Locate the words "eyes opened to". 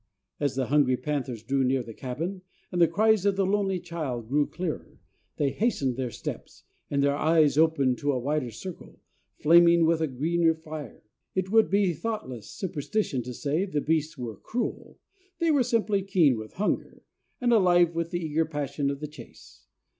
7.15-8.11